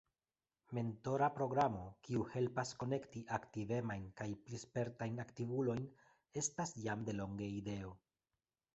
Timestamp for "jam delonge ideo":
6.89-7.99